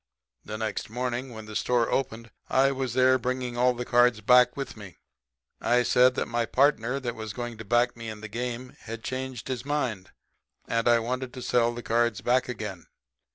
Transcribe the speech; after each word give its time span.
The 0.43 0.57
next 0.57 0.89
morning 0.89 1.29
when 1.31 1.45
the 1.45 1.55
store 1.55 1.91
opened 1.91 2.31
I 2.49 2.71
was 2.71 2.93
there 2.95 3.19
bringing 3.19 3.55
all 3.55 3.75
the 3.75 3.85
cards 3.85 4.19
back 4.19 4.57
with 4.57 4.75
me. 4.75 4.97
I 5.61 5.83
said 5.83 6.15
that 6.15 6.25
my 6.25 6.47
partner 6.47 6.99
that 6.99 7.13
was 7.13 7.33
going 7.33 7.59
to 7.59 7.65
back 7.65 7.95
me 7.95 8.09
in 8.09 8.21
the 8.21 8.27
game 8.27 8.75
had 8.79 9.03
changed 9.03 9.47
his 9.47 9.63
mind; 9.63 10.09
and 10.67 10.87
I 10.87 10.97
wanted 10.97 11.35
to 11.35 11.43
sell 11.43 11.71
the 11.71 11.83
cards 11.83 12.21
back 12.21 12.49
again. 12.49 12.87